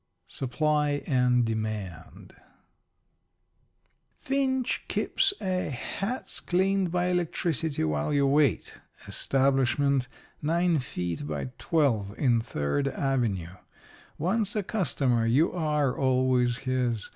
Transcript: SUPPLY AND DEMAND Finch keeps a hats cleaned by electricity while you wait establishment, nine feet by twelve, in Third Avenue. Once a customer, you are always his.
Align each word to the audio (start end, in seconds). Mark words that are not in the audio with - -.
SUPPLY 0.25 1.03
AND 1.05 1.45
DEMAND 1.45 2.33
Finch 4.19 4.83
keeps 4.87 5.31
a 5.39 5.69
hats 5.69 6.39
cleaned 6.39 6.89
by 6.91 7.05
electricity 7.09 7.83
while 7.83 8.11
you 8.11 8.25
wait 8.25 8.79
establishment, 9.07 10.07
nine 10.41 10.79
feet 10.79 11.27
by 11.27 11.51
twelve, 11.59 12.17
in 12.17 12.41
Third 12.41 12.87
Avenue. 12.87 13.55
Once 14.17 14.55
a 14.55 14.63
customer, 14.63 15.27
you 15.27 15.53
are 15.53 15.95
always 15.95 16.57
his. 16.57 17.07